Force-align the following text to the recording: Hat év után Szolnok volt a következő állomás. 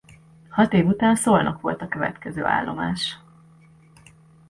Hat 0.49 0.73
év 0.73 0.87
után 0.87 1.15
Szolnok 1.15 1.61
volt 1.61 1.81
a 1.81 1.87
következő 1.87 2.45
állomás. 2.45 3.19